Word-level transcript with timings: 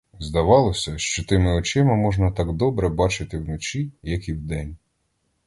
Здавалося, 0.19 0.97
що 0.97 1.25
тими 1.25 1.53
очима 1.53 1.95
можна 1.95 2.31
так 2.31 2.53
добре 2.53 2.89
бачити 2.89 3.37
в 3.37 3.49
ночі, 3.49 3.91
як 4.03 4.29
і 4.29 4.33
в 4.33 4.41
день. 4.41 4.77